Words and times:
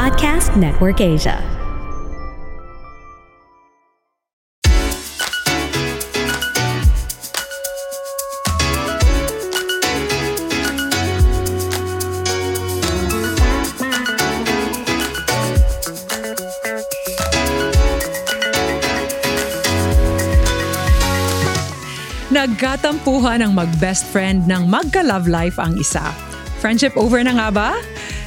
Podcast 0.00 0.56
Network 0.56 1.04
Asia. 1.04 1.36
Nagkatampuhan 22.32 23.44
ang 23.44 23.52
mag-best 23.52 24.08
friend 24.08 24.48
ng 24.48 24.64
magka-love 24.64 25.28
life 25.28 25.60
ang 25.60 25.76
isa. 25.76 26.08
Friendship 26.64 26.96
over 26.96 27.20
na 27.20 27.36
nga 27.36 27.48
ba? 27.52 27.70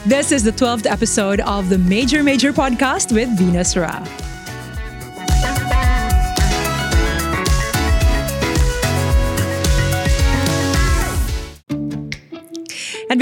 This 0.05 0.33
is 0.33 0.43
the 0.43 0.51
12th 0.51 0.85
episode 0.85 1.39
of 1.39 1.69
the 1.69 1.77
Major 1.77 2.23
Major 2.23 2.51
Podcast 2.51 3.13
with 3.13 3.29
Venus 3.37 3.77
Ra. 3.77 4.05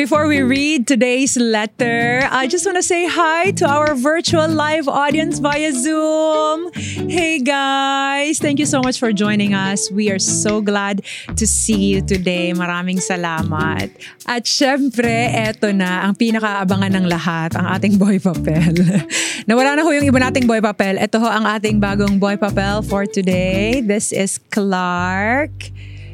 Before 0.01 0.25
we 0.25 0.41
read 0.41 0.89
today's 0.89 1.37
letter, 1.37 2.25
I 2.25 2.49
just 2.49 2.65
want 2.65 2.81
to 2.81 2.81
say 2.81 3.05
hi 3.05 3.53
to 3.61 3.69
our 3.69 3.93
virtual 3.93 4.49
live 4.49 4.89
audience 4.89 5.37
via 5.37 5.69
Zoom. 5.69 6.73
Hey 7.05 7.37
guys, 7.37 8.41
thank 8.41 8.57
you 8.57 8.65
so 8.65 8.81
much 8.81 8.97
for 8.97 9.13
joining 9.13 9.53
us. 9.53 9.93
We 9.93 10.09
are 10.09 10.17
so 10.17 10.57
glad 10.57 11.05
to 11.37 11.45
see 11.45 11.93
you 11.93 12.01
today. 12.01 12.49
Maraming 12.49 12.97
salamat. 12.97 13.93
At 14.25 14.49
syempre, 14.49 15.29
eto 15.37 15.69
na 15.69 16.09
ang 16.09 16.17
pinakaabangan 16.17 16.97
ng 16.97 17.05
lahat, 17.05 17.53
ang 17.53 17.69
ating 17.77 18.01
boy 18.01 18.17
papel. 18.17 18.73
Nawala 19.45 19.77
na 19.77 19.85
ho 19.85 19.93
yung 19.93 20.09
iba 20.09 20.17
nating 20.17 20.49
boy 20.49 20.65
papel. 20.65 20.97
Ito 20.97 21.21
ho 21.21 21.29
ang 21.29 21.45
ating 21.45 21.77
bagong 21.77 22.17
boy 22.17 22.41
papel 22.41 22.81
for 22.81 23.05
today. 23.05 23.85
This 23.85 24.09
is 24.09 24.41
Clark. 24.49 25.69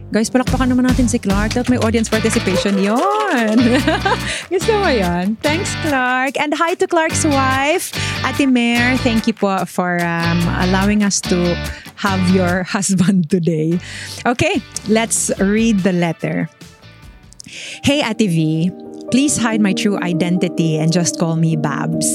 Guys, 0.08 0.32
palakpakan 0.32 0.72
naman 0.72 0.88
natin 0.88 1.12
si 1.12 1.20
Clark. 1.20 1.52
That 1.52 1.68
may 1.68 1.76
audience 1.84 2.08
participation 2.08 2.80
yon. 2.80 3.60
Gusto 4.54 4.72
mo 4.80 4.88
yan? 4.88 5.36
Thanks, 5.44 5.76
Clark. 5.84 6.40
And 6.40 6.56
hi 6.56 6.80
to 6.80 6.88
Clark's 6.88 7.28
wife, 7.28 7.92
Ate 8.24 8.48
Mare. 8.48 8.96
Thank 9.04 9.28
you 9.28 9.36
po 9.36 9.68
for 9.68 10.00
um, 10.00 10.40
allowing 10.64 11.04
us 11.04 11.20
to 11.28 11.36
have 12.00 12.24
your 12.32 12.64
husband 12.76 13.28
today. 13.28 13.84
Okay, 14.24 14.64
let's 14.88 15.28
read 15.44 15.84
the 15.84 15.92
letter. 15.92 16.48
Hey, 17.84 18.00
Ate 18.00 18.32
V. 18.32 18.72
Please 19.12 19.36
hide 19.36 19.60
my 19.60 19.76
true 19.76 20.00
identity 20.00 20.80
and 20.80 20.88
just 20.88 21.20
call 21.20 21.36
me 21.36 21.60
Babs. 21.60 22.08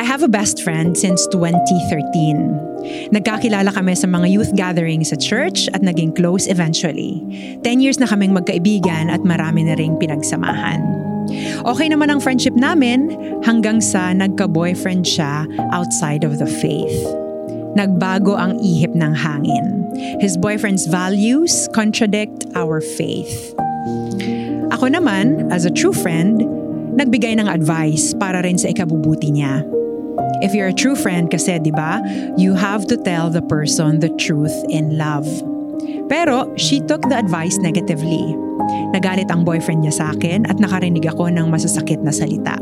I 0.00 0.04
have 0.04 0.24
a 0.24 0.32
best 0.32 0.64
friend 0.64 0.96
since 0.96 1.28
2013. 1.28 2.73
Nagkakilala 3.12 3.70
kami 3.70 3.94
sa 3.94 4.08
mga 4.10 4.26
youth 4.30 4.52
gatherings 4.54 5.10
sa 5.12 5.18
church 5.18 5.70
at 5.72 5.82
naging 5.84 6.14
close 6.14 6.46
eventually. 6.50 7.20
10 7.62 7.82
years 7.84 7.98
na 7.98 8.08
kaming 8.08 8.32
magkaibigan 8.32 9.10
at 9.10 9.22
marami 9.22 9.66
na 9.66 9.74
ring 9.76 9.94
pinagsamahan. 9.98 10.82
Okay 11.64 11.88
naman 11.88 12.12
ang 12.12 12.20
friendship 12.20 12.52
namin 12.52 13.08
hanggang 13.42 13.80
sa 13.80 14.12
nagka-boyfriend 14.12 15.08
siya 15.08 15.48
outside 15.72 16.22
of 16.22 16.36
the 16.36 16.48
faith. 16.60 17.00
Nagbago 17.74 18.38
ang 18.38 18.60
ihip 18.62 18.94
ng 18.94 19.12
hangin. 19.16 19.82
His 20.22 20.38
boyfriend's 20.38 20.86
values 20.86 21.66
contradict 21.74 22.46
our 22.54 22.78
faith. 22.78 23.54
Ako 24.70 24.90
naman, 24.90 25.50
as 25.50 25.66
a 25.66 25.72
true 25.72 25.94
friend, 25.94 26.42
nagbigay 26.94 27.34
ng 27.38 27.50
advice 27.50 28.14
para 28.14 28.42
rin 28.42 28.58
sa 28.58 28.70
ikabubuti 28.70 29.34
niya. 29.34 29.73
If 30.44 30.52
you're 30.52 30.68
a 30.68 30.76
true 30.76 30.92
friend 30.92 31.32
kasi, 31.32 31.56
di 31.56 31.72
ba, 31.72 32.04
you 32.36 32.52
have 32.52 32.84
to 32.92 33.00
tell 33.00 33.32
the 33.32 33.40
person 33.40 34.04
the 34.04 34.12
truth 34.20 34.52
in 34.68 35.00
love. 35.00 35.24
Pero 36.12 36.52
she 36.60 36.84
took 36.84 37.00
the 37.08 37.16
advice 37.16 37.56
negatively. 37.64 38.36
Nagalit 38.92 39.32
ang 39.32 39.48
boyfriend 39.48 39.88
niya 39.88 39.94
sa 39.96 40.04
akin 40.12 40.44
at 40.44 40.60
nakarinig 40.60 41.08
ako 41.08 41.32
ng 41.32 41.48
masasakit 41.48 42.04
na 42.04 42.12
salita. 42.12 42.60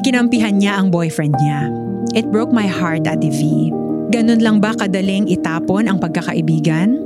Kinampihan 0.00 0.56
niya 0.56 0.80
ang 0.80 0.88
boyfriend 0.88 1.36
niya. 1.36 1.68
It 2.16 2.32
broke 2.32 2.56
my 2.56 2.64
heart, 2.64 3.04
Ate 3.04 3.28
V. 3.28 3.68
Ganun 4.08 4.40
lang 4.40 4.56
ba 4.64 4.72
kadaling 4.72 5.28
itapon 5.28 5.92
ang 5.92 6.00
pagkakaibigan? 6.00 6.96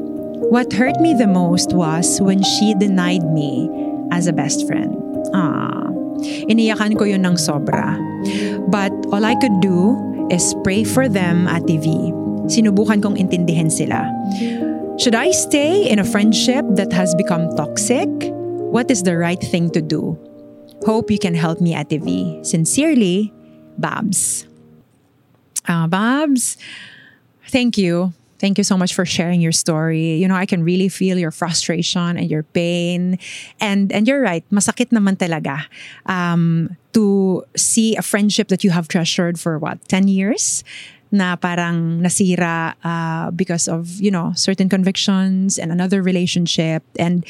What 0.54 0.70
hurt 0.70 1.02
me 1.02 1.10
the 1.10 1.26
most 1.26 1.74
was 1.74 2.22
when 2.22 2.38
she 2.46 2.78
denied 2.78 3.26
me 3.34 3.66
as 4.14 4.30
a 4.30 4.36
best 4.36 4.62
friend. 4.70 4.94
Ah, 5.34 5.90
iniyakan 6.48 6.98
ko 6.98 7.04
yun 7.04 7.26
ng 7.26 7.36
sobra. 7.36 7.96
But 8.70 8.92
all 9.12 9.24
I 9.24 9.34
could 9.36 9.60
do 9.60 9.98
is 10.30 10.54
pray 10.62 10.84
for 10.84 11.08
them 11.08 11.46
at 11.48 11.66
TV. 11.68 12.14
Sinubukan 12.48 13.02
kong 13.02 13.16
intindihin 13.18 13.70
sila. 13.70 14.08
Should 14.98 15.14
I 15.14 15.30
stay 15.32 15.88
in 15.88 15.98
a 15.98 16.06
friendship 16.06 16.64
that 16.78 16.92
has 16.92 17.14
become 17.14 17.50
toxic? 17.56 18.08
What 18.72 18.90
is 18.90 19.02
the 19.02 19.16
right 19.16 19.40
thing 19.40 19.70
to 19.76 19.82
do? 19.82 20.16
Hope 20.86 21.10
you 21.10 21.18
can 21.18 21.34
help 21.34 21.60
me 21.60 21.74
at 21.74 21.88
TV. 21.88 22.40
Sincerely, 22.44 23.32
Babs. 23.78 24.46
Uh, 25.68 25.86
Babs, 25.86 26.58
thank 27.46 27.78
you 27.78 28.12
Thank 28.42 28.58
you 28.58 28.66
so 28.66 28.76
much 28.76 28.90
for 28.90 29.06
sharing 29.06 29.40
your 29.40 29.54
story. 29.54 30.18
You 30.18 30.26
know, 30.26 30.34
I 30.34 30.50
can 30.50 30.66
really 30.66 30.90
feel 30.90 31.14
your 31.14 31.30
frustration 31.30 32.18
and 32.18 32.26
your 32.26 32.42
pain. 32.42 33.22
And 33.62 33.94
and 33.94 34.02
you're 34.02 34.18
right, 34.18 34.42
masakit 34.50 34.90
naman 34.90 35.14
talaga 35.14 35.70
um, 36.10 36.74
to 36.90 37.46
see 37.54 37.94
a 37.94 38.02
friendship 38.02 38.50
that 38.50 38.66
you 38.66 38.74
have 38.74 38.90
treasured 38.90 39.38
for 39.38 39.62
what, 39.62 39.78
10 39.86 40.10
years? 40.10 40.66
na 41.12 41.36
parang 41.36 42.00
nasira 42.00 42.72
uh, 42.82 43.30
because 43.36 43.68
of, 43.68 44.00
you 44.00 44.10
know, 44.10 44.32
certain 44.32 44.66
convictions 44.66 45.60
and 45.60 45.70
another 45.70 46.00
relationship. 46.00 46.80
And 46.96 47.22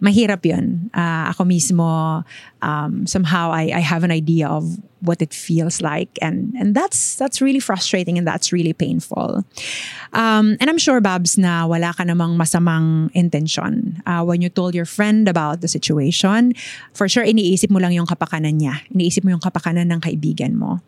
mahirap 0.00 0.46
yun. 0.46 0.88
Uh, 0.94 1.34
ako 1.34 1.44
mismo, 1.44 2.22
um, 2.62 3.06
somehow 3.06 3.50
I, 3.50 3.72
I 3.74 3.80
have 3.80 4.04
an 4.04 4.10
idea 4.10 4.48
of 4.48 4.78
what 5.06 5.20
it 5.20 5.34
feels 5.34 5.80
like. 5.80 6.10
And 6.20 6.54
and 6.56 6.74
that's 6.74 7.16
that's 7.16 7.40
really 7.40 7.60
frustrating 7.60 8.16
and 8.18 8.26
that's 8.26 8.52
really 8.52 8.72
painful. 8.72 9.44
Um, 10.12 10.56
and 10.60 10.66
I'm 10.70 10.80
sure 10.80 11.00
Babs 11.00 11.36
na 11.36 11.66
wala 11.68 11.92
ka 11.92 12.02
namang 12.02 12.40
masamang 12.40 13.12
intention 13.12 14.00
uh, 14.08 14.24
when 14.24 14.40
you 14.40 14.48
told 14.48 14.74
your 14.74 14.88
friend 14.88 15.28
about 15.28 15.60
the 15.60 15.68
situation 15.68 16.56
for 16.96 17.08
sure 17.08 17.22
iniisip 17.22 17.68
mo 17.68 17.78
lang 17.78 17.92
yung 17.92 18.08
kapakanan 18.08 18.56
niya. 18.56 18.80
Iniisip 18.90 19.22
mo 19.22 19.30
yung 19.36 19.44
kapakanan 19.44 19.92
ng 19.92 20.00
kaibigan 20.00 20.56
mo. 20.56 20.80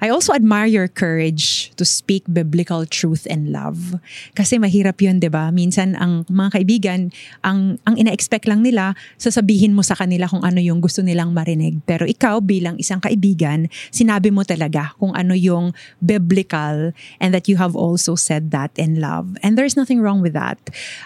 I 0.00 0.08
also 0.08 0.32
admire 0.32 0.70
your 0.70 0.86
courage 0.86 1.74
to 1.74 1.84
speak 1.84 2.22
biblical 2.30 2.86
truth 2.86 3.26
and 3.26 3.50
love. 3.50 3.98
Kasi 4.38 4.62
mahirap 4.62 5.02
yun 5.02 5.18
'di 5.18 5.30
ba? 5.34 5.50
Minsan 5.50 5.98
ang 5.98 6.22
mga 6.30 6.62
kaibigan 6.62 7.10
ang 7.42 7.82
ang 7.82 7.98
ina-expect 7.98 8.46
lang 8.46 8.62
nila 8.62 8.94
sasabihin 9.18 9.74
mo 9.74 9.82
sa 9.82 9.98
kanila 9.98 10.30
kung 10.30 10.46
ano 10.46 10.62
yung 10.62 10.78
gusto 10.78 11.02
nilang 11.08 11.32
marinig 11.32 11.80
pero 11.88 12.04
ikaw 12.04 12.44
bilang 12.44 12.76
isang 12.76 13.00
kaibigan 13.00 13.72
sinabi 13.88 14.28
mo 14.28 14.44
talaga 14.44 14.92
kung 15.00 15.16
ano 15.16 15.32
yung 15.32 15.72
biblical 16.04 16.92
and 17.18 17.32
that 17.32 17.48
you 17.48 17.56
have 17.56 17.72
also 17.72 18.14
said 18.14 18.50
that 18.50 18.70
in 18.76 19.00
love. 19.00 19.36
And 19.42 19.56
there's 19.56 19.76
nothing 19.76 20.00
wrong 20.00 20.20
with 20.20 20.36
that. 20.36 20.58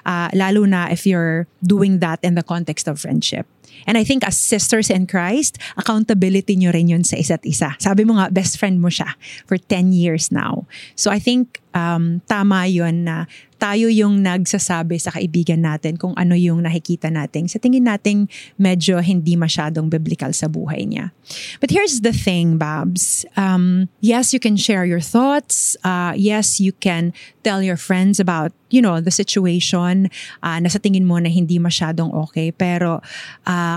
Uh, 0.05 0.29
lalo 0.35 0.65
na 0.67 0.91
if 0.91 1.07
you're 1.07 1.47
doing 1.63 2.01
that 2.01 2.19
in 2.23 2.35
the 2.35 2.43
context 2.43 2.89
of 2.89 2.99
friendship. 2.99 3.47
And 3.87 3.99
I 3.99 4.05
think 4.05 4.23
as 4.27 4.39
sisters 4.39 4.91
in 4.91 5.07
Christ, 5.07 5.59
accountability 5.77 6.57
nyo 6.57 6.71
rin 6.71 6.89
yun 6.89 7.05
sa 7.05 7.19
isa't 7.19 7.43
isa. 7.43 7.75
Sabi 7.83 8.07
mo 8.07 8.19
nga, 8.19 8.31
best 8.31 8.59
friend 8.59 8.79
mo 8.79 8.89
siya 8.89 9.15
for 9.47 9.59
10 9.59 9.93
years 9.93 10.31
now. 10.31 10.67
So 10.95 11.11
I 11.11 11.19
think 11.19 11.63
um, 11.75 12.21
tama 12.29 12.69
yun 12.69 13.05
na 13.05 13.27
tayo 13.63 13.87
yung 13.87 14.27
nagsasabi 14.27 14.99
sa 14.99 15.15
kaibigan 15.15 15.63
natin 15.63 15.95
kung 15.95 16.19
ano 16.19 16.35
yung 16.35 16.67
nakikita 16.67 17.15
natin. 17.15 17.47
Sa 17.47 17.63
tingin 17.63 17.87
nating 17.87 18.27
medyo 18.59 18.99
hindi 18.99 19.39
masyadong 19.39 19.87
biblical 19.87 20.35
sa 20.35 20.51
buhay 20.51 20.83
niya. 20.83 21.15
But 21.63 21.71
here's 21.71 22.03
the 22.03 22.11
thing, 22.11 22.59
Babs. 22.59 23.23
Um, 23.39 23.87
yes, 24.03 24.35
you 24.35 24.43
can 24.43 24.59
share 24.59 24.83
your 24.83 24.99
thoughts. 25.03 25.79
Uh, 25.87 26.11
yes, 26.19 26.59
you 26.59 26.75
can 26.75 27.15
tell 27.47 27.63
your 27.63 27.79
friends 27.79 28.19
about, 28.19 28.51
you 28.73 28.81
know, 28.81 28.99
the 28.99 29.13
situation 29.13 30.09
uh, 30.41 30.59
na 30.59 30.69
sa 30.73 30.81
tingin 30.81 31.05
mo 31.05 31.21
na 31.21 31.29
hindi 31.29 31.61
masyadong 31.61 32.11
okay. 32.11 32.51
Pero 32.51 33.05
uh, 33.45 33.77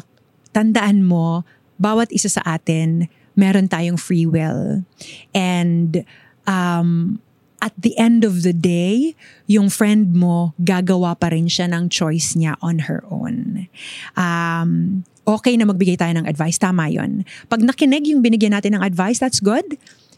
tandaan 0.56 1.04
mo, 1.04 1.44
bawat 1.76 2.10
isa 2.16 2.32
sa 2.32 2.42
atin, 2.48 3.12
meron 3.36 3.68
tayong 3.68 4.00
free 4.00 4.24
will. 4.24 4.88
And 5.36 6.08
um, 6.48 7.20
at 7.60 7.76
the 7.76 7.98
end 8.00 8.24
of 8.24 8.48
the 8.48 8.56
day, 8.56 9.18
yung 9.52 9.68
friend 9.68 10.16
mo, 10.16 10.56
gagawa 10.62 11.20
pa 11.20 11.36
rin 11.36 11.52
siya 11.52 11.68
ng 11.68 11.92
choice 11.92 12.40
niya 12.40 12.56
on 12.64 12.88
her 12.88 13.04
own. 13.12 13.68
Um, 14.16 15.04
okay 15.26 15.58
na 15.58 15.68
magbigay 15.68 16.00
tayo 16.00 16.14
ng 16.16 16.30
advice, 16.30 16.62
tama 16.62 16.88
yon. 16.88 17.28
Pag 17.50 17.66
nakinig 17.66 18.08
yung 18.08 18.22
binigyan 18.22 18.54
natin 18.56 18.78
ng 18.80 18.84
advice, 18.86 19.20
that's 19.20 19.42
good. 19.42 19.66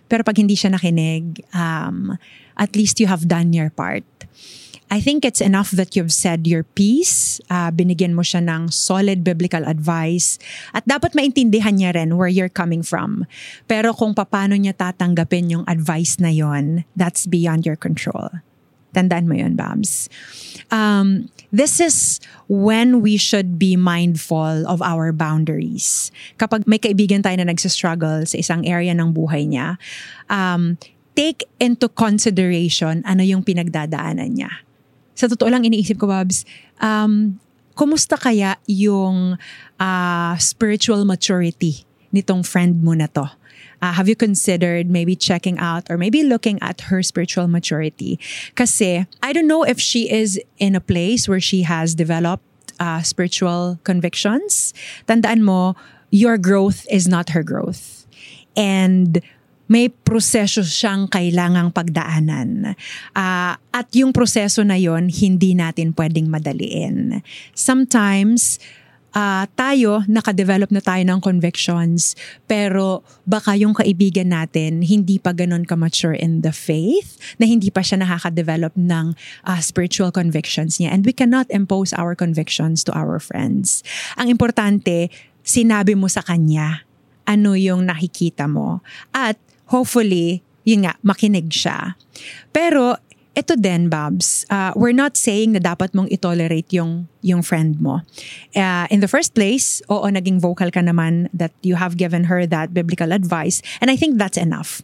Pero 0.08 0.24
pag 0.24 0.40
hindi 0.40 0.56
siya 0.56 0.74
nakinig, 0.74 1.44
um, 1.54 2.16
at 2.58 2.74
least 2.76 3.00
you 3.00 3.08
have 3.08 3.28
done 3.28 3.54
your 3.54 3.70
part. 3.70 4.08
I 4.88 5.04
think 5.04 5.28
it's 5.28 5.44
enough 5.44 5.76
that 5.76 6.00
you've 6.00 6.16
said 6.16 6.48
your 6.48 6.64
piece, 6.64 7.44
uh, 7.52 7.72
binigyan 7.76 8.16
mo 8.16 8.24
siya 8.24 8.40
ng 8.40 8.72
solid 8.72 9.20
biblical 9.20 9.68
advice, 9.68 10.40
at 10.72 10.88
dapat 10.88 11.12
maintindihan 11.12 11.76
niya 11.76 11.92
rin 12.00 12.16
where 12.16 12.32
you're 12.32 12.52
coming 12.52 12.80
from. 12.80 13.28
Pero 13.68 13.92
kung 13.92 14.16
paano 14.16 14.56
niya 14.56 14.72
tatanggapin 14.80 15.52
yung 15.52 15.66
advice 15.68 16.24
na 16.24 16.32
yon, 16.32 16.88
that's 16.96 17.28
beyond 17.28 17.68
your 17.68 17.76
control. 17.76 18.32
Tandaan 18.96 19.28
mo 19.28 19.36
yun, 19.36 19.56
Babs. 19.56 20.08
Um, 20.72 21.32
this 21.52 21.80
is 21.80 22.20
when 22.48 23.04
we 23.04 23.16
should 23.16 23.60
be 23.60 23.76
mindful 23.76 24.68
of 24.68 24.80
our 24.84 25.12
boundaries. 25.12 26.12
Kapag 26.40 26.68
may 26.68 26.80
kaibigan 26.80 27.24
tayo 27.24 27.40
na 27.40 27.52
nagsistruggle 27.52 28.28
sa 28.28 28.36
isang 28.40 28.64
area 28.68 28.92
ng 28.96 29.12
buhay 29.12 29.48
niya, 29.48 29.80
um, 30.32 30.80
take 31.16 31.48
into 31.58 31.90
consideration 31.92 33.02
ano 33.08 33.26
yung 33.26 33.42
pinagdadaanan 33.42 34.32
niya 34.38 34.52
sa 35.18 35.26
totoo 35.26 35.50
lang 35.50 35.66
iniisip 35.66 35.98
ko, 35.98 36.06
Babs, 36.06 36.46
um, 36.78 37.42
kumusta 37.74 38.22
kaya 38.22 38.62
yung 38.70 39.34
uh, 39.82 40.34
spiritual 40.38 41.10
maturity 41.10 41.82
nitong 42.14 42.46
friend 42.46 42.86
mo 42.86 42.94
na 42.94 43.10
to? 43.10 43.26
Uh, 43.82 43.94
have 43.94 44.08
you 44.10 44.16
considered 44.16 44.90
maybe 44.90 45.16
checking 45.16 45.58
out 45.60 45.86
or 45.90 45.98
maybe 45.98 46.24
looking 46.24 46.58
at 46.62 46.90
her 46.90 47.04
spiritual 47.04 47.48
maturity? 47.48 48.20
Kasi 48.56 49.06
I 49.22 49.34
don't 49.34 49.48
know 49.48 49.64
if 49.64 49.80
she 49.80 50.10
is 50.10 50.40
in 50.58 50.76
a 50.76 50.82
place 50.82 51.30
where 51.30 51.42
she 51.42 51.62
has 51.64 51.94
developed 51.94 52.44
uh, 52.80 53.02
spiritual 53.02 53.80
convictions. 53.84 54.74
Tandaan 55.08 55.42
mo, 55.42 55.76
your 56.10 56.38
growth 56.38 56.86
is 56.90 57.08
not 57.08 57.30
her 57.38 57.44
growth. 57.44 58.06
And 58.56 59.22
may 59.68 59.92
proseso 59.92 60.64
siyang 60.64 61.12
kailangang 61.12 61.76
pagdaanan. 61.76 62.74
Uh, 63.14 63.54
at 63.60 63.88
yung 63.92 64.16
proseso 64.16 64.64
na 64.64 64.80
yon 64.80 65.12
hindi 65.12 65.54
natin 65.54 65.92
pwedeng 65.94 66.32
madaliin. 66.32 67.22
Sometimes, 67.52 68.58
uh, 69.18 69.50
tayo, 69.58 70.06
nakadevelop 70.06 70.70
na 70.70 70.78
tayo 70.78 71.02
ng 71.02 71.18
convictions, 71.18 72.14
pero 72.46 73.02
baka 73.26 73.58
yung 73.58 73.74
kaibigan 73.74 74.30
natin 74.30 74.86
hindi 74.86 75.18
pa 75.18 75.34
ganun 75.34 75.66
ka-mature 75.66 76.14
in 76.14 76.46
the 76.46 76.54
faith, 76.54 77.18
na 77.42 77.50
hindi 77.50 77.74
pa 77.74 77.82
siya 77.82 78.06
nakaka-develop 78.06 78.78
ng 78.78 79.18
uh, 79.50 79.60
spiritual 79.60 80.14
convictions 80.14 80.78
niya. 80.78 80.94
And 80.94 81.02
we 81.02 81.18
cannot 81.18 81.50
impose 81.50 81.98
our 81.98 82.14
convictions 82.14 82.86
to 82.86 82.94
our 82.94 83.18
friends. 83.18 83.82
Ang 84.22 84.30
importante, 84.30 85.10
sinabi 85.42 85.98
mo 85.98 86.06
sa 86.06 86.22
kanya 86.22 86.86
ano 87.28 87.58
yung 87.58 87.90
nakikita 87.90 88.48
mo. 88.48 88.80
At 89.12 89.36
hopefully, 89.68 90.46
yun 90.64 90.88
nga, 90.88 90.96
makinig 91.04 91.52
siya. 91.52 92.00
Pero, 92.56 92.96
ito 93.38 93.54
din, 93.54 93.86
Babs, 93.86 94.50
uh, 94.50 94.74
we're 94.74 94.98
not 94.98 95.14
saying 95.14 95.54
na 95.54 95.62
dapat 95.62 95.94
mong 95.94 96.10
itolerate 96.10 96.74
yung, 96.74 97.06
yung 97.22 97.46
friend 97.46 97.78
mo. 97.78 98.02
Uh, 98.58 98.90
in 98.90 98.98
the 98.98 99.08
first 99.08 99.38
place, 99.38 99.78
oo, 99.94 100.10
naging 100.10 100.42
vocal 100.42 100.74
ka 100.74 100.82
naman 100.82 101.30
that 101.30 101.54
you 101.62 101.78
have 101.78 102.02
given 102.02 102.26
her 102.26 102.50
that 102.50 102.74
biblical 102.74 103.14
advice. 103.14 103.62
And 103.78 103.94
I 103.94 103.96
think 103.96 104.18
that's 104.18 104.42
enough. 104.42 104.82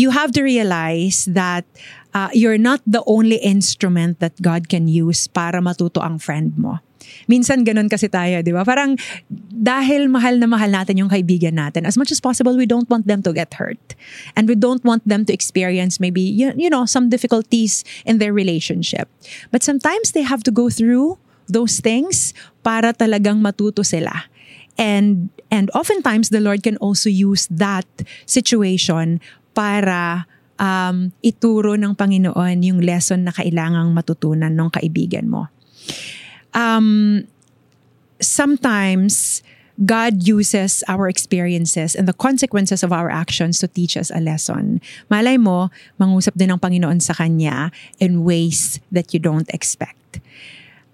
You 0.00 0.08
have 0.16 0.32
to 0.32 0.40
realize 0.40 1.28
that 1.28 1.68
uh, 2.16 2.32
you're 2.32 2.56
not 2.56 2.80
the 2.88 3.04
only 3.04 3.36
instrument 3.44 4.24
that 4.24 4.40
God 4.40 4.72
can 4.72 4.88
use 4.88 5.28
para 5.28 5.60
matuto 5.60 6.00
ang 6.00 6.16
friend 6.16 6.56
mo. 6.56 6.80
Minsan 7.30 7.62
ganun 7.62 7.86
kasi 7.86 8.10
tayo, 8.10 8.42
di 8.42 8.50
ba? 8.50 8.66
Parang 8.66 8.98
dahil 9.52 10.10
mahal 10.10 10.38
na 10.42 10.50
mahal 10.50 10.70
natin 10.70 10.98
yung 10.98 11.10
kaibigan 11.10 11.54
natin, 11.54 11.86
as 11.86 11.94
much 11.94 12.10
as 12.10 12.18
possible, 12.18 12.54
we 12.54 12.66
don't 12.66 12.88
want 12.90 13.06
them 13.06 13.22
to 13.22 13.30
get 13.30 13.54
hurt. 13.54 13.80
And 14.34 14.48
we 14.48 14.56
don't 14.56 14.82
want 14.82 15.06
them 15.06 15.24
to 15.26 15.32
experience 15.32 16.00
maybe, 16.02 16.22
you, 16.22 16.52
you 16.56 16.70
know, 16.70 16.86
some 16.86 17.08
difficulties 17.08 17.84
in 18.06 18.18
their 18.18 18.32
relationship. 18.32 19.06
But 19.50 19.62
sometimes 19.62 20.12
they 20.12 20.22
have 20.22 20.42
to 20.44 20.52
go 20.52 20.70
through 20.70 21.18
those 21.46 21.78
things 21.78 22.34
para 22.62 22.94
talagang 22.94 23.42
matuto 23.42 23.84
sila. 23.84 24.30
And 24.80 25.28
and 25.52 25.68
oftentimes 25.76 26.32
the 26.32 26.40
Lord 26.40 26.64
can 26.64 26.80
also 26.80 27.12
use 27.12 27.44
that 27.52 27.84
situation 28.24 29.20
para 29.52 30.24
um, 30.56 31.12
ituro 31.20 31.76
ng 31.76 31.92
Panginoon 31.92 32.64
yung 32.64 32.80
lesson 32.80 33.28
na 33.28 33.36
kailangang 33.36 33.92
matutunan 33.92 34.48
ng 34.48 34.68
kaibigan 34.72 35.28
mo 35.28 35.52
um, 36.54 37.26
sometimes 38.20 39.42
God 39.84 40.22
uses 40.28 40.84
our 40.86 41.08
experiences 41.08 41.96
and 41.96 42.06
the 42.06 42.12
consequences 42.12 42.82
of 42.82 42.92
our 42.92 43.10
actions 43.10 43.58
to 43.60 43.68
teach 43.68 43.96
us 43.96 44.10
a 44.14 44.20
lesson. 44.20 44.80
Malay 45.10 45.36
mo, 45.40 45.72
mangusap 45.98 46.36
din 46.36 46.52
ng 46.52 46.60
Panginoon 46.60 47.00
sa 47.00 47.16
Kanya 47.16 47.72
in 47.98 48.22
ways 48.22 48.78
that 48.92 49.10
you 49.16 49.18
don't 49.18 49.48
expect. 49.50 50.20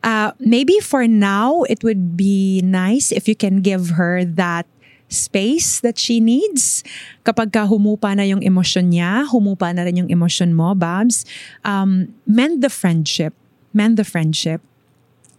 Uh, 0.06 0.30
maybe 0.38 0.78
for 0.78 1.10
now, 1.10 1.66
it 1.66 1.82
would 1.82 2.16
be 2.16 2.62
nice 2.62 3.10
if 3.10 3.26
you 3.26 3.34
can 3.34 3.60
give 3.60 3.98
her 3.98 4.24
that 4.24 4.64
space 5.10 5.80
that 5.80 5.98
she 5.98 6.22
needs. 6.22 6.86
Kapag 7.26 7.50
ka 7.50 7.66
humupa 7.66 8.14
na 8.14 8.22
yung 8.22 8.40
emosyon 8.46 8.94
niya, 8.94 9.26
humupa 9.26 9.74
na 9.74 9.82
rin 9.82 10.06
yung 10.06 10.10
emosyon 10.12 10.54
mo, 10.54 10.72
Babs, 10.78 11.26
um, 11.66 12.14
mend 12.30 12.62
the 12.62 12.70
friendship. 12.70 13.34
Mend 13.74 13.98
the 13.98 14.06
friendship 14.06 14.62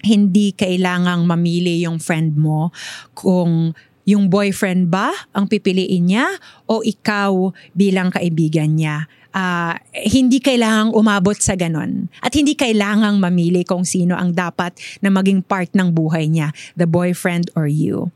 hindi 0.04 0.56
kailangang 0.56 1.28
mamili 1.28 1.84
yung 1.84 2.00
friend 2.00 2.40
mo 2.40 2.72
kung 3.16 3.76
yung 4.10 4.26
boyfriend 4.26 4.90
ba 4.90 5.14
ang 5.38 5.46
pipiliin 5.46 6.10
niya 6.10 6.26
o 6.66 6.82
ikaw 6.82 7.54
bilang 7.78 8.10
kaibigan 8.10 8.74
niya. 8.74 9.06
Uh, 9.30 9.78
hindi 9.94 10.42
kailangang 10.42 10.90
umabot 10.98 11.38
sa 11.38 11.54
ganon. 11.54 12.10
At 12.18 12.34
hindi 12.34 12.58
kailangang 12.58 13.22
mamili 13.22 13.62
kung 13.62 13.86
sino 13.86 14.18
ang 14.18 14.34
dapat 14.34 14.74
na 15.06 15.14
maging 15.14 15.46
part 15.46 15.70
ng 15.78 15.94
buhay 15.94 16.26
niya, 16.26 16.50
the 16.74 16.90
boyfriend 16.90 17.54
or 17.54 17.70
you. 17.70 18.10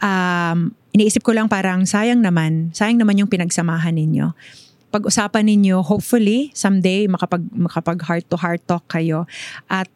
Um, 0.00 0.72
iniisip 0.96 1.20
ko 1.20 1.36
lang 1.36 1.52
parang 1.52 1.84
sayang 1.84 2.24
naman, 2.24 2.72
sayang 2.72 2.96
naman 2.96 3.20
yung 3.20 3.28
pinagsamahan 3.28 3.92
ninyo. 3.92 4.32
Pag-usapan 4.88 5.44
ninyo, 5.44 5.84
hopefully, 5.84 6.48
someday 6.56 7.04
makapag, 7.04 7.44
makapag 7.52 8.00
heart-to-heart 8.00 8.64
talk 8.64 8.88
kayo 8.88 9.28
at 9.68 9.92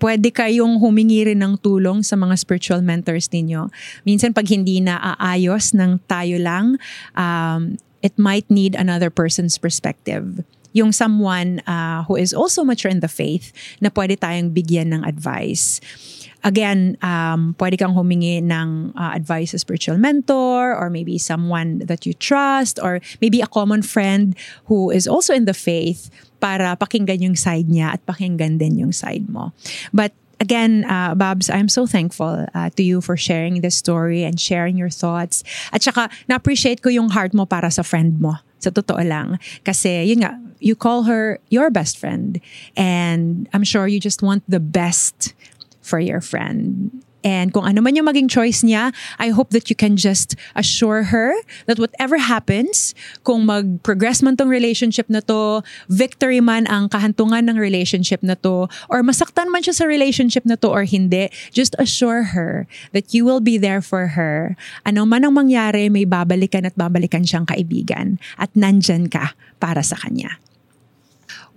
pwede 0.00 0.28
kayong 0.28 0.76
humingi 0.76 1.32
rin 1.32 1.40
ng 1.40 1.56
tulong 1.60 2.04
sa 2.04 2.16
mga 2.16 2.34
spiritual 2.36 2.80
mentors 2.84 3.32
ninyo. 3.32 3.72
Minsan 4.04 4.36
pag 4.36 4.48
hindi 4.48 4.80
na 4.84 5.00
aayos 5.16 5.72
ng 5.72 6.04
tayo 6.04 6.36
lang, 6.36 6.76
um, 7.16 7.80
it 8.04 8.12
might 8.20 8.44
need 8.52 8.76
another 8.76 9.08
person's 9.08 9.56
perspective. 9.56 10.44
Yung 10.76 10.92
someone 10.92 11.64
uh, 11.64 12.04
who 12.04 12.20
is 12.20 12.36
also 12.36 12.60
mature 12.60 12.92
in 12.92 13.00
the 13.00 13.08
faith 13.08 13.56
na 13.80 13.88
pwede 13.88 14.20
tayong 14.20 14.52
bigyan 14.52 14.92
ng 14.92 15.02
advice. 15.08 15.80
Again, 16.44 16.96
um, 17.02 17.56
pwede 17.58 17.78
kang 17.78 17.94
humingi 17.96 18.42
ng 18.42 18.92
uh, 18.94 19.12
advice 19.14 19.50
sa 19.50 19.58
spiritual 19.58 19.98
mentor 19.98 20.76
or 20.76 20.90
maybe 20.90 21.18
someone 21.18 21.80
that 21.86 22.06
you 22.06 22.14
trust 22.14 22.78
or 22.78 23.00
maybe 23.20 23.40
a 23.40 23.50
common 23.50 23.82
friend 23.82 24.36
who 24.66 24.90
is 24.90 25.08
also 25.08 25.34
in 25.34 25.44
the 25.44 25.56
faith 25.56 26.10
para 26.38 26.76
pakinggan 26.76 27.22
yung 27.22 27.36
side 27.36 27.66
niya 27.66 27.98
at 27.98 28.00
pakinggan 28.06 28.58
din 28.60 28.78
yung 28.78 28.92
side 28.92 29.26
mo. 29.26 29.50
But 29.90 30.12
again, 30.40 30.84
uh, 30.84 31.14
Babs, 31.14 31.48
I'm 31.50 31.68
so 31.68 31.86
thankful 31.86 32.46
uh, 32.54 32.70
to 32.76 32.82
you 32.82 33.00
for 33.00 33.16
sharing 33.16 33.60
this 33.60 33.74
story 33.74 34.22
and 34.24 34.38
sharing 34.38 34.76
your 34.76 34.90
thoughts. 34.90 35.42
At 35.72 35.82
saka, 35.82 36.10
na-appreciate 36.28 36.82
ko 36.82 36.88
yung 36.88 37.10
heart 37.10 37.34
mo 37.34 37.46
para 37.46 37.70
sa 37.70 37.82
friend 37.82 38.20
mo. 38.20 38.36
Sa 38.56 38.72
totoo 38.72 39.00
lang. 39.04 39.36
Kasi, 39.64 40.08
yun 40.08 40.24
nga, 40.24 40.32
you 40.60 40.74
call 40.74 41.04
her 41.04 41.38
your 41.48 41.68
best 41.70 41.98
friend. 41.98 42.40
And 42.76 43.48
I'm 43.52 43.64
sure 43.64 43.86
you 43.86 44.00
just 44.00 44.22
want 44.22 44.44
the 44.48 44.60
best 44.60 45.35
for 45.86 46.02
your 46.02 46.18
friend. 46.18 46.90
And 47.26 47.50
kung 47.50 47.66
ano 47.66 47.82
man 47.82 47.98
yung 47.98 48.06
maging 48.06 48.30
choice 48.30 48.62
niya, 48.62 48.94
I 49.18 49.34
hope 49.34 49.50
that 49.50 49.66
you 49.66 49.74
can 49.74 49.98
just 49.98 50.38
assure 50.54 51.10
her 51.10 51.34
that 51.66 51.74
whatever 51.74 52.22
happens, 52.22 52.94
kung 53.26 53.50
mag-progress 53.50 54.22
man 54.22 54.38
tong 54.38 54.46
relationship 54.46 55.10
na 55.10 55.18
to, 55.26 55.66
victory 55.90 56.38
man 56.38 56.70
ang 56.70 56.86
kahantungan 56.86 57.50
ng 57.50 57.58
relationship 57.58 58.22
na 58.22 58.38
to, 58.46 58.70
or 58.86 59.02
masaktan 59.02 59.50
man 59.50 59.66
siya 59.66 59.74
sa 59.74 59.90
relationship 59.90 60.46
na 60.46 60.54
to 60.54 60.70
or 60.70 60.86
hindi, 60.86 61.26
just 61.50 61.74
assure 61.82 62.30
her 62.30 62.70
that 62.94 63.10
you 63.10 63.26
will 63.26 63.42
be 63.42 63.58
there 63.58 63.82
for 63.82 64.14
her. 64.14 64.54
Ano 64.86 65.02
man 65.02 65.26
ang 65.26 65.34
mangyari, 65.34 65.90
may 65.90 66.06
babalikan 66.06 66.62
at 66.62 66.78
babalikan 66.78 67.26
siyang 67.26 67.50
kaibigan 67.50 68.22
at 68.38 68.54
nandyan 68.54 69.10
ka 69.10 69.34
para 69.58 69.82
sa 69.82 69.98
kanya. 69.98 70.38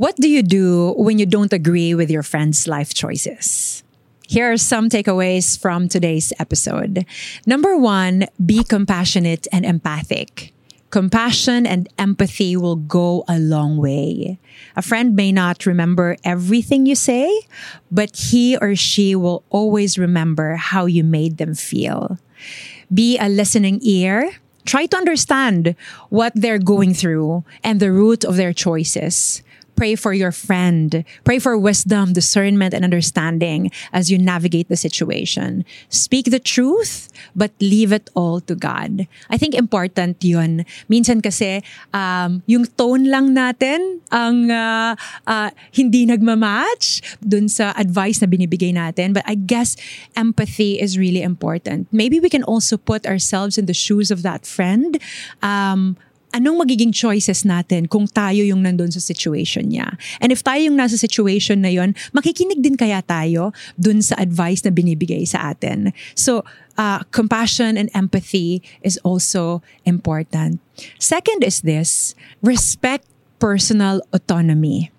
What 0.01 0.17
do 0.17 0.25
you 0.25 0.41
do 0.41 0.97
when 0.97 1.21
you 1.21 1.29
don't 1.29 1.53
agree 1.53 1.93
with 1.93 2.09
your 2.09 2.25
friend's 2.25 2.65
life 2.65 2.97
choices? 2.97 3.83
Here 4.29 4.51
are 4.51 4.57
some 4.57 4.89
takeaways 4.89 5.57
from 5.57 5.89
today's 5.89 6.31
episode. 6.37 7.03
Number 7.47 7.75
one, 7.75 8.27
be 8.37 8.63
compassionate 8.63 9.47
and 9.51 9.65
empathic. 9.65 10.53
Compassion 10.91 11.65
and 11.65 11.89
empathy 11.97 12.55
will 12.55 12.75
go 12.75 13.25
a 13.27 13.39
long 13.39 13.77
way. 13.77 14.37
A 14.75 14.83
friend 14.83 15.15
may 15.15 15.31
not 15.31 15.65
remember 15.65 16.15
everything 16.23 16.85
you 16.85 16.93
say, 16.93 17.41
but 17.89 18.15
he 18.29 18.55
or 18.55 18.75
she 18.75 19.15
will 19.15 19.41
always 19.49 19.97
remember 19.97 20.57
how 20.57 20.85
you 20.85 21.03
made 21.03 21.37
them 21.37 21.55
feel. 21.55 22.19
Be 22.93 23.17
a 23.17 23.29
listening 23.29 23.79
ear. 23.81 24.29
Try 24.63 24.85
to 24.85 24.97
understand 24.97 25.73
what 26.09 26.33
they're 26.35 26.61
going 26.61 26.93
through 26.93 27.45
and 27.63 27.79
the 27.79 27.91
root 27.91 28.23
of 28.23 28.35
their 28.35 28.53
choices 28.53 29.41
Pray 29.79 29.95
for 29.95 30.11
your 30.11 30.35
friend. 30.35 31.07
Pray 31.23 31.39
for 31.39 31.55
wisdom, 31.55 32.11
discernment, 32.11 32.75
and 32.75 32.83
understanding 32.83 33.71
as 33.95 34.11
you 34.11 34.19
navigate 34.19 34.67
the 34.67 34.75
situation. 34.75 35.63
Speak 35.87 36.35
the 36.35 36.39
truth, 36.43 37.07
but 37.31 37.55
leave 37.63 37.95
it 37.95 38.11
all 38.11 38.43
to 38.43 38.59
God. 38.59 39.07
I 39.31 39.39
think 39.39 39.55
important 39.55 40.19
yun. 40.19 40.67
Minsan 40.91 41.23
kasi, 41.23 41.63
um, 41.95 42.43
yung 42.43 42.67
tone 42.75 43.07
lang 43.07 43.31
natin 43.31 44.03
ang 44.11 44.51
uh, 44.51 44.99
uh, 45.23 45.49
hindi 45.71 46.03
nagmamatch 46.03 46.99
dun 47.23 47.47
sa 47.47 47.71
advice 47.79 48.19
na 48.19 48.27
binibigay 48.27 48.75
natin. 48.75 49.15
But 49.15 49.23
I 49.31 49.39
guess 49.39 49.79
empathy 50.11 50.75
is 50.75 50.99
really 50.99 51.23
important. 51.23 51.87
Maybe 51.95 52.19
we 52.19 52.27
can 52.27 52.43
also 52.43 52.75
put 52.75 53.07
ourselves 53.07 53.55
in 53.55 53.63
the 53.63 53.77
shoes 53.77 54.11
of 54.11 54.27
that 54.27 54.43
friend. 54.43 54.99
Um, 55.39 55.95
anong 56.35 56.61
magiging 56.61 56.93
choices 56.93 57.45
natin 57.45 57.89
kung 57.89 58.05
tayo 58.05 58.41
yung 58.45 58.61
nandun 58.61 58.93
sa 58.93 59.01
situation 59.01 59.69
niya. 59.69 59.97
And 60.21 60.29
if 60.29 60.45
tayo 60.45 60.61
yung 60.61 60.77
nasa 60.77 60.95
situation 60.95 61.61
na 61.65 61.73
yon, 61.73 61.97
makikinig 62.13 62.61
din 62.61 62.77
kaya 62.77 63.01
tayo 63.01 63.51
dun 63.75 64.01
sa 64.01 64.17
advice 64.21 64.61
na 64.65 64.71
binibigay 64.73 65.25
sa 65.25 65.53
atin. 65.53 65.91
So, 66.13 66.45
uh, 66.77 67.01
compassion 67.09 67.75
and 67.75 67.89
empathy 67.97 68.61
is 68.85 69.01
also 69.01 69.61
important. 69.83 70.61
Second 71.01 71.43
is 71.43 71.65
this, 71.65 72.13
respect 72.45 73.07
personal 73.39 74.03
autonomy. 74.13 74.91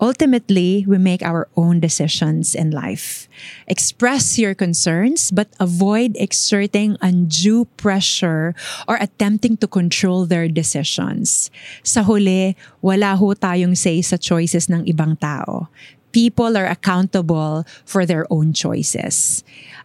Ultimately, 0.00 0.86
we 0.86 0.98
make 0.98 1.22
our 1.26 1.50
own 1.58 1.80
decisions 1.80 2.54
in 2.54 2.70
life. 2.70 3.28
Express 3.66 4.38
your 4.38 4.54
concerns, 4.54 5.30
but 5.34 5.50
avoid 5.58 6.14
exerting 6.18 6.96
undue 7.02 7.66
pressure 7.76 8.54
or 8.86 8.94
attempting 9.02 9.58
to 9.58 9.66
control 9.66 10.24
their 10.24 10.46
decisions. 10.46 11.50
Sa 11.82 12.06
huli, 12.06 12.54
wala 12.80 13.18
ho 13.18 13.34
tayong 13.34 13.74
say 13.74 13.98
sa 14.02 14.16
choices 14.16 14.70
ng 14.70 14.86
ibang 14.86 15.18
tao. 15.18 15.66
People 16.14 16.56
are 16.56 16.70
accountable 16.70 17.66
for 17.84 18.06
their 18.06 18.24
own 18.30 18.54
choices. 18.54 19.42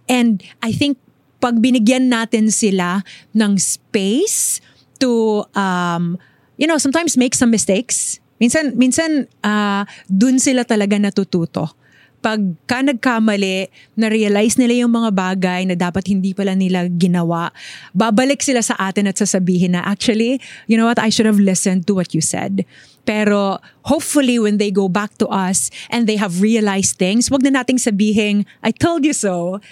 And 0.07 0.45
I 0.61 0.71
think 0.71 1.01
pag 1.41 1.59
binigyan 1.59 2.07
natin 2.07 2.53
sila 2.53 3.03
ng 3.35 3.57
space 3.57 4.61
to, 5.03 5.43
um, 5.57 6.15
you 6.55 6.69
know, 6.69 6.77
sometimes 6.77 7.17
make 7.17 7.35
some 7.35 7.51
mistakes, 7.51 8.22
Minsan, 8.43 8.75
minsan 8.75 9.31
uh, 9.39 9.87
dun 10.11 10.35
sila 10.35 10.67
talaga 10.67 10.99
natututo. 10.99 11.71
Pagka 12.19 12.83
nagkamali, 12.83 13.71
na-realize 13.95 14.59
nila 14.59 14.83
yung 14.83 14.91
mga 14.91 15.15
bagay 15.15 15.63
na 15.63 15.79
dapat 15.79 16.11
hindi 16.11 16.35
pala 16.35 16.51
nila 16.51 16.91
ginawa, 16.91 17.55
babalik 17.95 18.43
sila 18.43 18.59
sa 18.59 18.75
atin 18.75 19.07
at 19.07 19.15
sasabihin 19.15 19.79
na, 19.79 19.83
actually, 19.87 20.43
you 20.67 20.75
know 20.75 20.87
what, 20.87 20.99
I 20.99 21.07
should 21.07 21.27
have 21.27 21.39
listened 21.39 21.87
to 21.87 21.95
what 21.95 22.11
you 22.11 22.19
said. 22.19 22.67
Pero 23.07 23.63
hopefully 23.87 24.39
when 24.39 24.59
they 24.59 24.71
go 24.71 24.91
back 24.91 25.15
to 25.23 25.27
us 25.31 25.71
and 25.87 26.03
they 26.03 26.19
have 26.19 26.43
realized 26.43 26.99
things, 26.99 27.31
wag 27.31 27.47
na 27.47 27.63
nating 27.63 27.79
sabihin, 27.79 28.43
I 28.59 28.75
told 28.75 29.07
you 29.07 29.15
so. 29.15 29.63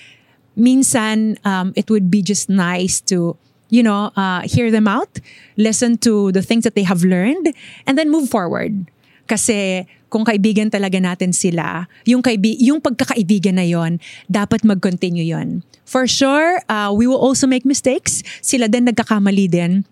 Minsan, 0.55 1.39
um, 1.47 1.71
it 1.75 1.87
would 1.91 2.11
be 2.11 2.23
just 2.23 2.51
nice 2.51 2.99
to 3.07 3.35
you 3.71 3.81
know, 3.81 4.11
uh, 4.19 4.43
hear 4.43 4.69
them 4.69 4.85
out, 4.85 5.17
listen 5.55 5.97
to 6.03 6.29
the 6.35 6.43
things 6.43 6.67
that 6.67 6.75
they 6.75 6.83
have 6.83 7.01
learned, 7.01 7.55
and 7.87 7.97
then 7.97 8.11
move 8.11 8.29
forward. 8.29 8.91
Kasi 9.25 9.87
kung 10.11 10.27
kaibigan 10.27 10.67
talaga 10.67 10.99
natin 10.99 11.31
sila, 11.31 11.87
yung, 12.03 12.19
kaibi- 12.19 12.59
yung 12.59 12.83
pagkakaibigan 12.83 13.55
na 13.55 13.63
yon, 13.63 13.95
dapat 14.27 14.67
mag-continue 14.67 15.23
yon. 15.23 15.63
For 15.87 16.03
sure, 16.03 16.59
uh, 16.67 16.91
we 16.91 17.07
will 17.07 17.19
also 17.19 17.47
make 17.47 17.63
mistakes. 17.63 18.19
Sila 18.43 18.67
din 18.67 18.91
nagkakamali 18.91 19.47
din. 19.47 19.87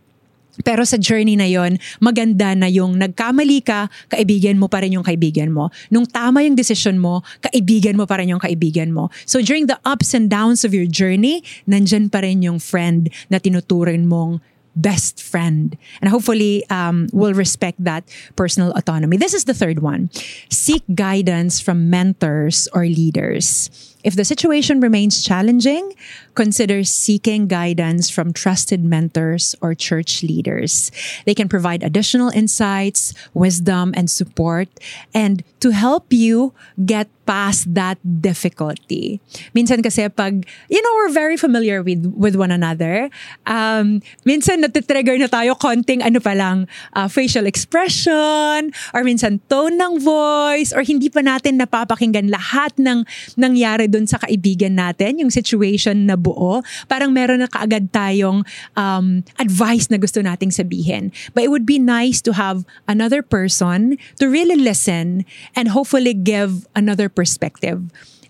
Pero 0.63 0.83
sa 0.83 0.99
journey 0.99 1.39
na 1.39 1.47
yon, 1.47 1.79
maganda 2.03 2.51
na 2.57 2.67
yung 2.67 2.99
nagkamali 2.99 3.63
ka, 3.63 3.87
kaibigan 4.11 4.59
mo 4.59 4.67
pa 4.67 4.83
rin 4.83 4.95
yung 4.95 5.05
kaibigan 5.05 5.51
mo. 5.55 5.71
Nung 5.87 6.03
tama 6.03 6.43
yung 6.43 6.55
decision 6.57 6.99
mo, 6.99 7.23
kaibigan 7.39 7.95
mo 7.95 8.03
pa 8.03 8.19
rin 8.19 8.35
yung 8.35 8.43
kaibigan 8.43 8.91
mo. 8.91 9.07
So 9.23 9.39
during 9.39 9.71
the 9.71 9.79
ups 9.87 10.11
and 10.11 10.27
downs 10.27 10.67
of 10.67 10.75
your 10.75 10.87
journey, 10.87 11.45
nandyan 11.63 12.11
pa 12.11 12.25
rin 12.25 12.43
yung 12.43 12.59
friend 12.59 13.07
na 13.31 13.39
tinuturin 13.39 14.09
mong 14.09 14.43
best 14.75 15.21
friend. 15.21 15.75
And 16.01 16.09
hopefully, 16.09 16.63
um, 16.69 17.07
we'll 17.11 17.33
respect 17.33 17.83
that 17.83 18.07
personal 18.35 18.71
autonomy. 18.73 19.17
This 19.17 19.33
is 19.33 19.43
the 19.43 19.53
third 19.53 19.79
one. 19.79 20.09
Seek 20.49 20.83
guidance 20.95 21.59
from 21.59 21.89
mentors 21.89 22.67
or 22.71 22.85
leaders. 22.85 23.69
If 24.03 24.15
the 24.15 24.23
situation 24.23 24.79
remains 24.79 25.23
challenging, 25.23 25.93
consider 26.35 26.83
seeking 26.83 27.47
guidance 27.47 28.09
from 28.09 28.31
trusted 28.31 28.79
mentors 28.79 29.55
or 29.59 29.75
church 29.75 30.23
leaders. 30.23 30.91
They 31.25 31.35
can 31.35 31.49
provide 31.49 31.83
additional 31.83 32.29
insights, 32.29 33.13
wisdom, 33.33 33.91
and 33.97 34.07
support, 34.07 34.69
and 35.13 35.43
to 35.59 35.75
help 35.75 36.13
you 36.15 36.55
get 36.85 37.11
past 37.27 37.69
that 37.75 37.99
difficulty. 38.01 39.19
Minsan 39.53 39.83
kasi 39.83 40.07
pag, 40.09 40.47
you 40.71 40.81
know, 40.81 40.93
we're 41.03 41.13
very 41.13 41.35
familiar 41.35 41.83
with 41.83 42.07
with 42.15 42.33
one 42.39 42.49
another. 42.49 43.11
Um, 43.45 43.99
minsan 44.25 44.63
natitrigger 44.63 45.19
na 45.19 45.27
tayo 45.27 45.59
konting 45.59 46.01
ano 46.01 46.23
pa 46.23 46.33
lang, 46.33 46.65
uh, 46.95 47.11
facial 47.11 47.45
expression, 47.45 48.71
or 48.95 49.03
minsan 49.03 49.43
tone 49.51 49.75
ng 49.75 49.99
voice, 49.99 50.71
or 50.71 50.81
hindi 50.81 51.11
pa 51.11 51.19
natin 51.19 51.59
napapakinggan 51.59 52.31
lahat 52.31 52.73
ng 52.79 53.03
nangyari 53.35 53.88
dun 53.89 54.05
sa 54.05 54.21
kaibigan 54.21 54.77
natin, 54.77 55.19
yung 55.19 55.33
situation 55.33 56.05
na 56.05 56.15
buo. 56.15 56.61
Parang 56.87 57.11
meron 57.11 57.41
na 57.41 57.49
kaagad 57.49 57.91
tayong 57.91 58.45
um, 58.77 59.25
advice 59.41 59.89
na 59.89 59.97
gusto 59.97 60.21
nating 60.21 60.53
sabihin. 60.53 61.11
But 61.33 61.43
it 61.43 61.51
would 61.51 61.65
be 61.65 61.81
nice 61.81 62.21
to 62.23 62.33
have 62.37 62.63
another 62.87 63.25
person 63.25 63.97
to 64.21 64.25
really 64.29 64.55
listen 64.55 65.25
and 65.57 65.73
hopefully 65.73 66.13
give 66.13 66.69
another 66.77 67.09
perspective. 67.09 67.81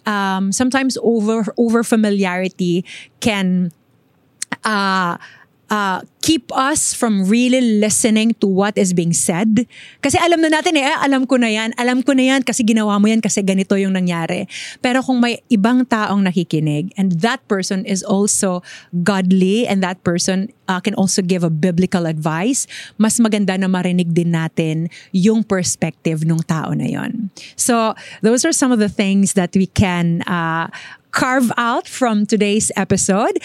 Um, 0.07 0.49
sometimes 0.51 0.97
over 1.03 1.53
over 1.59 1.83
familiarity 1.83 2.81
can 3.19 3.69
uh, 4.63 5.17
uh, 5.69 6.01
keep 6.21 6.51
us 6.51 6.91
from 6.93 7.25
really 7.25 7.79
listening 7.79 8.35
to 8.37 8.45
what 8.45 8.75
is 8.77 8.91
being 8.91 9.13
said. 9.13 9.65
Kasi 10.03 10.19
alam 10.19 10.43
na 10.43 10.51
natin 10.51 10.75
eh, 10.75 10.85
alam 10.85 11.25
ko 11.25 11.39
na 11.39 11.47
yan, 11.47 11.71
alam 11.79 12.03
ko 12.03 12.13
na 12.13 12.35
yan 12.35 12.41
kasi 12.43 12.65
ginawa 12.65 12.99
mo 12.99 13.07
yan 13.07 13.23
kasi 13.23 13.41
ganito 13.41 13.73
yung 13.79 13.95
nangyari. 13.95 14.45
Pero 14.83 14.99
kung 15.01 15.23
may 15.23 15.39
ibang 15.47 15.87
taong 15.87 16.25
nakikinig 16.27 16.91
and 16.99 17.23
that 17.23 17.39
person 17.47 17.87
is 17.87 18.03
also 18.03 18.61
godly 19.05 19.63
and 19.65 19.81
that 19.81 20.03
person 20.03 20.51
uh, 20.67 20.81
can 20.81 20.93
also 20.99 21.23
give 21.23 21.41
a 21.41 21.49
biblical 21.49 22.05
advice, 22.05 22.67
mas 22.99 23.17
maganda 23.17 23.55
na 23.55 23.65
marinig 23.65 24.11
din 24.11 24.35
natin 24.35 24.91
yung 25.15 25.41
perspective 25.41 26.27
ng 26.27 26.43
tao 26.45 26.75
na 26.75 26.85
yon. 26.85 27.31
So, 27.55 27.95
those 28.21 28.43
are 28.43 28.53
some 28.53 28.69
of 28.75 28.77
the 28.77 28.91
things 28.91 29.33
that 29.33 29.55
we 29.55 29.65
can 29.65 30.21
uh, 30.27 30.69
carve 31.11 31.49
out 31.57 31.87
from 31.87 32.29
today's 32.29 32.69
episode. 32.77 33.41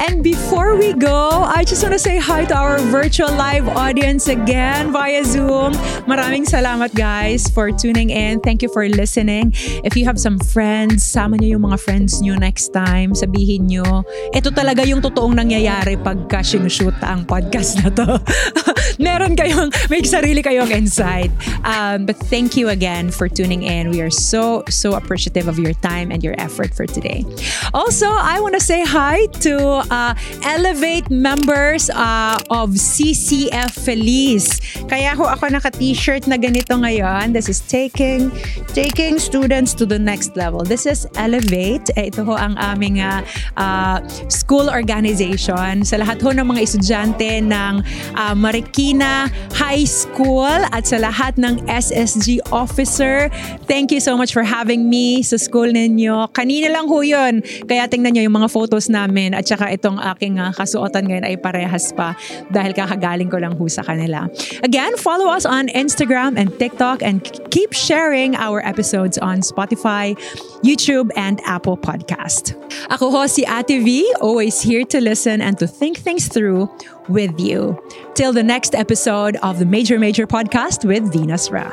And 0.00 0.22
before 0.22 0.76
we 0.76 0.92
go, 0.92 1.44
I 1.44 1.64
just 1.64 1.82
want 1.82 1.92
to 1.92 1.98
say 1.98 2.16
hi 2.16 2.44
to 2.46 2.56
our 2.56 2.78
virtual 2.88 3.28
live 3.34 3.68
audience 3.68 4.28
again 4.28 4.92
via 4.92 5.24
Zoom. 5.24 5.72
Maraming 6.08 6.46
salamat 6.48 6.94
guys 6.94 7.48
for 7.50 7.72
tuning 7.72 8.10
in. 8.10 8.40
Thank 8.40 8.62
you 8.62 8.70
for 8.72 8.88
listening. 8.88 9.52
If 9.84 9.96
you 9.96 10.04
have 10.06 10.18
some 10.18 10.38
friends, 10.38 11.04
sama 11.04 11.36
niyo 11.36 11.58
yung 11.58 11.68
mga 11.68 11.78
friends 11.80 12.22
niyo 12.22 12.38
next 12.38 12.72
time. 12.72 13.12
Sabihin 13.12 13.68
niyo, 13.68 14.06
ito 14.32 14.48
talaga 14.54 14.86
yung 14.86 15.02
totoong 15.02 15.36
nangyayari 15.36 16.00
pagka 16.00 16.40
sinushoot 16.40 16.96
ang 17.04 17.26
podcast 17.28 17.82
na 17.84 17.92
to. 17.92 18.16
Meron 19.02 19.36
kayong, 19.36 19.68
may 19.92 20.00
sarili 20.06 20.40
kayong 20.40 20.72
insight. 20.72 21.34
Um, 21.66 22.06
but 22.06 22.16
thank 22.32 22.56
you 22.56 22.70
again 22.70 23.10
for 23.10 23.28
tuning 23.28 23.66
in. 23.66 23.90
We 23.90 24.00
are 24.00 24.12
so, 24.12 24.64
so 24.72 24.94
appreciative 24.94 25.48
of 25.48 25.58
your 25.58 25.74
time 25.84 26.08
and 26.08 26.22
your 26.22 26.38
effort 26.38 26.72
for 26.72 26.86
today. 26.86 27.24
Also, 27.74 28.08
I 28.08 28.40
want 28.40 28.54
to 28.54 28.62
say 28.62 28.84
hi 28.84 29.26
to 29.44 29.65
uh, 29.90 30.14
Elevate 30.42 31.10
members 31.10 31.90
uh, 31.90 32.38
of 32.50 32.70
CCF 32.76 33.72
Feliz. 33.74 34.60
Kaya 34.86 35.14
ho 35.18 35.26
ako 35.26 35.50
naka-t-shirt 35.50 36.26
na 36.30 36.36
ganito 36.38 36.78
ngayon. 36.78 37.32
This 37.32 37.48
is 37.48 37.60
taking 37.64 38.30
taking 38.72 39.18
students 39.18 39.74
to 39.74 39.84
the 39.84 39.98
next 39.98 40.36
level. 40.36 40.62
This 40.62 40.86
is 40.86 41.06
Elevate. 41.16 41.90
Eh, 41.96 42.12
ito 42.12 42.22
ho 42.22 42.36
ang 42.36 42.54
aming 42.60 43.00
uh, 43.02 43.24
uh, 43.56 43.98
school 44.28 44.68
organization. 44.70 45.82
Sa 45.82 45.98
lahat 45.98 46.22
ho 46.22 46.30
ng 46.30 46.46
mga 46.46 46.60
estudyante 46.62 47.42
ng 47.42 47.82
uh, 48.14 48.34
Marikina 48.36 49.32
High 49.56 49.88
School 49.88 50.60
at 50.70 50.86
sa 50.86 51.00
lahat 51.00 51.40
ng 51.40 51.64
SSG 51.66 52.52
officer, 52.52 53.32
thank 53.66 53.90
you 53.90 53.98
so 53.98 54.14
much 54.14 54.30
for 54.30 54.44
having 54.46 54.86
me 54.86 55.24
sa 55.24 55.40
school 55.40 55.66
ninyo. 55.66 56.28
Kanina 56.36 56.70
lang 56.70 56.86
ho 56.86 57.00
yun. 57.00 57.40
Kaya 57.66 57.88
tingnan 57.88 58.14
nyo 58.14 58.22
yung 58.22 58.36
mga 58.36 58.50
photos 58.52 58.86
namin 58.92 59.32
at 59.32 59.48
saka 59.56 59.66
saka 59.66 59.72
itong 59.72 59.98
aking 59.98 60.36
uh, 60.38 60.52
kasuotan 60.52 61.08
ngayon 61.08 61.24
ay 61.24 61.34
parehas 61.40 61.88
pa 61.96 62.12
dahil 62.52 62.76
kakagaling 62.76 63.32
ko 63.32 63.40
lang 63.40 63.56
ho 63.56 63.64
sa 63.66 63.80
kanila. 63.80 64.28
Again, 64.60 64.94
follow 65.00 65.32
us 65.32 65.48
on 65.48 65.72
Instagram 65.72 66.36
and 66.36 66.52
TikTok 66.60 67.00
and 67.00 67.24
keep 67.48 67.72
sharing 67.72 68.36
our 68.36 68.60
episodes 68.60 69.16
on 69.18 69.40
Spotify, 69.40 70.14
YouTube, 70.60 71.08
and 71.16 71.40
Apple 71.48 71.80
Podcast. 71.80 72.52
Ako 72.92 73.10
ho 73.10 73.26
si 73.26 73.48
Ate 73.48 73.80
V, 73.80 74.04
always 74.20 74.60
here 74.60 74.84
to 74.86 75.00
listen 75.00 75.40
and 75.40 75.58
to 75.58 75.66
think 75.66 75.98
things 75.98 76.28
through 76.28 76.68
with 77.08 77.34
you. 77.40 77.74
Till 78.14 78.36
the 78.36 78.44
next 78.44 78.76
episode 78.76 79.40
of 79.42 79.58
the 79.58 79.66
Major 79.66 79.98
Major 79.98 80.28
Podcast 80.28 80.84
with 80.84 81.08
Venus 81.08 81.50
Ra. 81.50 81.72